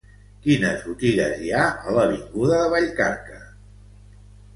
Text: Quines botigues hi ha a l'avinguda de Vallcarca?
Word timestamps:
Quines 0.45 0.85
botigues 0.85 1.43
hi 1.47 1.51
ha 1.57 1.65
a 1.89 1.93
l'avinguda 1.97 2.57
de 2.63 2.71
Vallcarca? 2.75 3.39